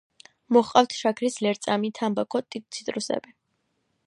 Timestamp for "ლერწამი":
1.47-1.93